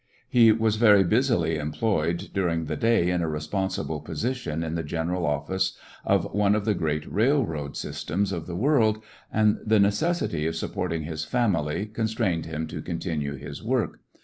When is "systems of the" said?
7.77-8.55